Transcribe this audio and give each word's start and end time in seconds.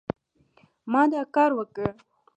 ما 0.91 1.01
دا 1.11 1.21
کار 1.35 1.51
وکړ 1.55 1.89